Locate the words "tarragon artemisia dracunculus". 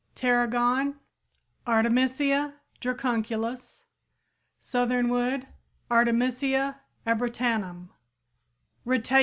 0.15-3.83